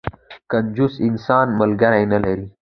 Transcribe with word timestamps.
کنجوس 0.51 0.93
انسان، 1.07 1.47
ملګری 1.59 2.03
نه 2.11 2.17
لري. 2.23 2.45